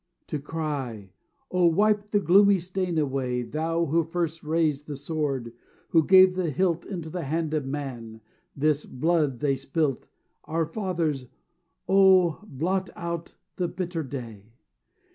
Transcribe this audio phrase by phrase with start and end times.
[0.29, 1.11] To cry,
[1.51, 5.53] "Oh, wipe the gloomy stain away, Thou who first raised the sword,
[5.89, 8.21] Who gave the hilt Into the hand of man.
[8.55, 10.07] This blood they spilt
[10.45, 11.27] Our fathers
[11.87, 14.53] oh, blot out the bitter day!